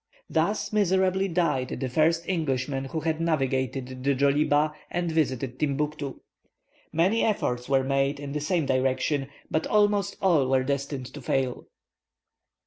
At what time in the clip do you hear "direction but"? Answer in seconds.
8.65-9.67